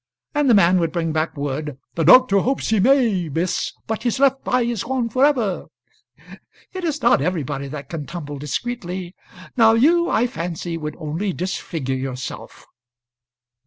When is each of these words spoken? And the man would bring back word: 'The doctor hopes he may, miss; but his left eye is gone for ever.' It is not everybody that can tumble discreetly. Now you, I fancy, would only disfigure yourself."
And 0.33 0.49
the 0.49 0.55
man 0.55 0.79
would 0.79 0.91
bring 0.91 1.11
back 1.11 1.37
word: 1.37 1.77
'The 1.93 2.05
doctor 2.05 2.39
hopes 2.39 2.69
he 2.69 2.79
may, 2.79 3.29
miss; 3.29 3.71
but 3.85 4.01
his 4.01 4.17
left 4.17 4.47
eye 4.47 4.63
is 4.63 4.83
gone 4.83 5.09
for 5.09 5.23
ever.' 5.23 5.67
It 6.73 6.83
is 6.83 7.03
not 7.03 7.21
everybody 7.21 7.67
that 7.67 7.87
can 7.87 8.07
tumble 8.07 8.39
discreetly. 8.39 9.13
Now 9.55 9.73
you, 9.73 10.09
I 10.09 10.25
fancy, 10.25 10.75
would 10.75 10.95
only 10.97 11.33
disfigure 11.33 11.93
yourself." 11.93 12.65